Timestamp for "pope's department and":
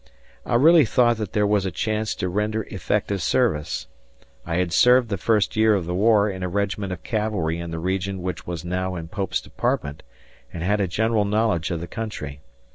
9.09-10.63